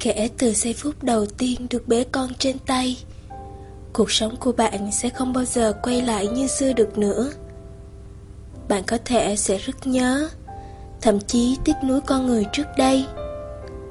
[0.00, 2.96] Kể từ giây phút đầu tiên được bế con trên tay.
[3.92, 7.30] Cuộc sống của bạn sẽ không bao giờ quay lại như xưa được nữa.
[8.68, 10.28] Bạn có thể sẽ rất nhớ,
[11.00, 13.04] Thậm chí tiếc nuối con người trước đây.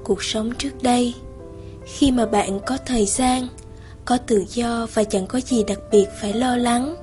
[0.03, 1.13] Cuộc sống trước đây,
[1.85, 3.47] Khi mà bạn có thời gian,
[4.05, 6.95] Có tự do và chẳng có gì đặc biệt phải lo lắng.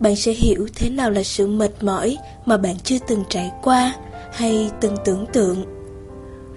[0.00, 2.16] Bạn sẽ hiểu thế nào là sự mệt mỏi
[2.46, 3.94] Mà bạn chưa từng trải qua
[4.32, 5.81] Hay từng tưởng tượng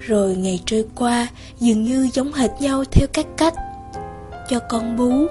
[0.06, 1.28] rồi ngày trôi qua
[1.60, 3.54] dường như giống hệt nhau theo các cách.
[4.48, 5.26] Cho con bú,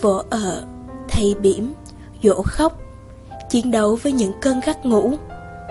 [0.00, 0.64] vỗ ở,
[1.08, 1.72] thay bỉm,
[2.22, 2.80] dỗ khóc
[3.50, 5.14] Chiến đấu với những cơn gắt ngủ.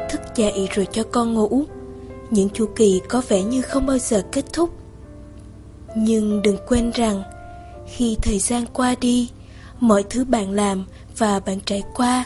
[0.09, 1.63] Thức dậy rồi cho con ngủ.
[2.29, 4.69] Những chu kỳ có vẻ như không bao giờ kết thúc.
[5.95, 7.23] Nhưng đừng quên rằng
[7.87, 9.29] Khi thời gian qua đi
[9.79, 10.85] Mọi thứ bạn làm
[11.17, 12.25] và bạn trải qua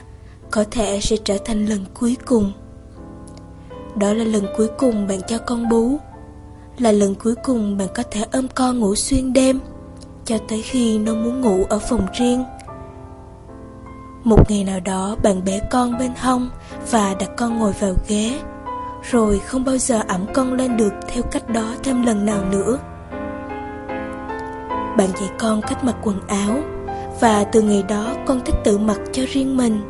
[0.51, 2.51] Có thể sẽ trở thành lần cuối cùng.
[3.95, 5.97] Đó là lần cuối cùng bạn cho con bú
[6.79, 9.59] là lần cuối cùng bạn có thể ôm con ngủ xuyên đêm
[10.25, 12.43] cho tới khi nó muốn ngủ ở phòng riêng.
[14.23, 16.49] Một ngày nào đó bạn bế con bên hông
[16.91, 18.39] và đặt con ngồi vào ghế,
[19.11, 22.77] rồi không bao giờ ẵm con lên được theo cách đó thêm lần nào nữa.
[24.97, 26.59] Bạn dạy con cách mặc quần áo
[27.19, 29.81] và từ ngày đó con thích tự mặc cho riêng mình.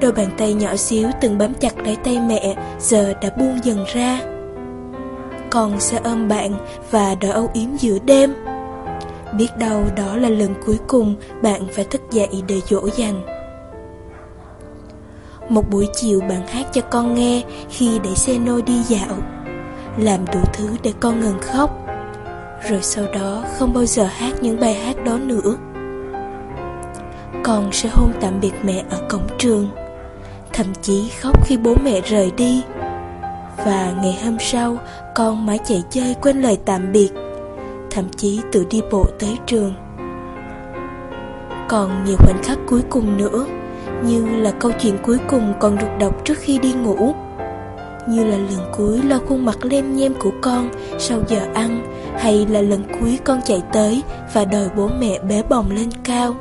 [0.00, 3.84] Đôi bàn tay nhỏ xíu từng bám chặt lấy tay mẹ giờ đã buông dần
[3.94, 4.35] ra
[5.56, 6.52] con sẽ ôm bạn
[6.90, 8.34] và đỡ âu yếm giữa đêm.
[9.38, 13.22] Biết đâu đó là lần cuối cùng bạn phải thức dậy để dỗ dành.
[15.48, 19.16] Một buổi chiều bạn hát cho con nghe khi để xe nôi đi dạo.
[19.98, 21.70] Làm đủ thứ để con ngừng khóc.
[22.68, 25.56] Rồi sau đó không bao giờ hát những bài hát đó nữa.
[27.44, 29.68] Con sẽ hôn tạm biệt mẹ ở cổng trường.
[30.52, 32.62] Thậm chí khóc khi bố mẹ rời đi.
[33.56, 34.78] Và ngày hôm sau,
[35.14, 37.08] con mãi chạy chơi quên lời tạm biệt.
[37.90, 39.74] Thậm chí tự đi bộ tới trường.
[41.68, 43.46] Còn nhiều khoảnh khắc cuối cùng nữa,
[44.02, 47.14] Như là câu chuyện cuối cùng còn được đọc trước khi đi ngủ.
[48.08, 52.46] Như là lần cuối lau khuôn mặt lem nhem của con sau giờ ăn, Hay
[52.50, 54.02] là lần cuối con chạy tới
[54.32, 56.34] và đòi bố mẹ bế bồng lên cao.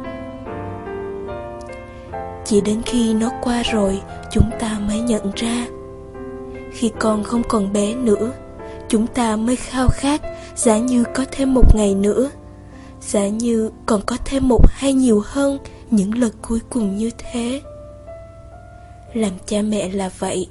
[2.46, 5.66] Chỉ đến khi nó qua rồi, chúng ta mới nhận ra
[6.76, 8.34] khi con không còn bé nữa.
[8.90, 10.22] Chúng ta mới khao khát
[10.56, 12.30] giả như có thêm một ngày nữa.
[13.02, 15.58] Giả như còn có thêm một hay nhiều hơn
[15.92, 17.62] những lần cuối cùng như thế.
[19.14, 20.48] Làm cha mẹ là vậy.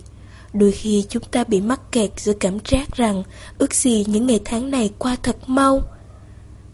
[0.52, 3.22] Đôi khi chúng ta bị mắc kẹt giữa cảm giác rằng
[3.58, 5.80] ước gì những ngày tháng này qua thật mau.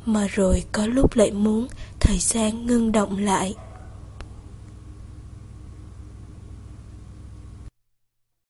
[0.06, 1.68] Mà rồi có lúc lại muốn
[2.00, 3.54] thời gian ngưng động lại.